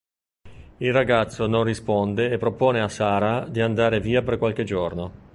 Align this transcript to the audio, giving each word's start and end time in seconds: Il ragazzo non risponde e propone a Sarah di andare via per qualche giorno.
Il 0.77 0.91
ragazzo 0.91 1.45
non 1.45 1.63
risponde 1.63 2.31
e 2.31 2.39
propone 2.39 2.81
a 2.81 2.89
Sarah 2.89 3.47
di 3.47 3.61
andare 3.61 3.99
via 3.99 4.23
per 4.23 4.39
qualche 4.39 4.63
giorno. 4.63 5.29